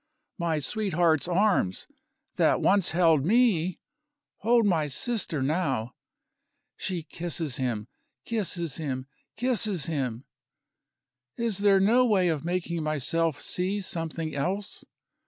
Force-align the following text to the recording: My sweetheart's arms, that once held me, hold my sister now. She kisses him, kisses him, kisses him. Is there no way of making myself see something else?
My 0.39 0.57
sweetheart's 0.57 1.27
arms, 1.27 1.85
that 2.37 2.59
once 2.59 2.89
held 2.89 3.23
me, 3.23 3.77
hold 4.37 4.65
my 4.65 4.87
sister 4.87 5.43
now. 5.43 5.93
She 6.75 7.03
kisses 7.03 7.57
him, 7.57 7.87
kisses 8.25 8.77
him, 8.77 9.05
kisses 9.37 9.85
him. 9.85 10.25
Is 11.37 11.59
there 11.59 11.79
no 11.79 12.03
way 12.07 12.29
of 12.29 12.43
making 12.43 12.81
myself 12.81 13.43
see 13.43 13.79
something 13.79 14.33
else? 14.33 14.83